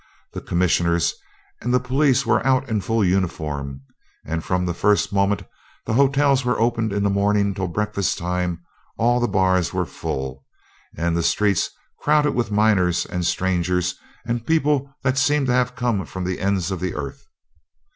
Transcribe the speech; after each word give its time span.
The 0.33 0.41
Commissioner 0.41 0.95
and 0.95 1.11
all 1.65 1.71
the 1.73 1.79
police 1.79 2.25
were 2.25 2.43
out 2.43 2.67
in 2.67 2.81
full 2.81 3.05
uniform, 3.05 3.81
and 4.25 4.43
from 4.43 4.65
the 4.65 4.73
first 4.73 5.13
moment 5.13 5.43
the 5.85 5.93
hotels 5.93 6.43
were 6.43 6.59
opened 6.59 6.91
in 6.91 7.03
the 7.03 7.09
morning 7.11 7.53
till 7.53 7.67
breakfast 7.67 8.17
time 8.17 8.63
all 8.97 9.19
the 9.19 9.27
bars 9.27 9.73
were 9.75 9.85
full, 9.85 10.43
and 10.97 11.15
the 11.15 11.21
streets 11.21 11.69
crowded 11.99 12.31
with 12.31 12.49
miners 12.49 13.05
and 13.05 13.27
strangers 13.27 13.93
and 14.25 14.47
people 14.47 14.91
that 15.03 15.19
seemed 15.19 15.45
to 15.45 15.53
have 15.53 15.75
come 15.75 16.03
from 16.07 16.23
the 16.23 16.39
ends 16.39 16.71
of 16.71 16.79
the 16.79 16.95
earth. 16.95 17.23